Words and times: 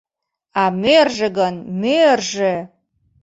А 0.61 0.63
мӧржӧ 0.81 1.27
гын, 1.37 1.55
мӧржӧ… 1.81 2.53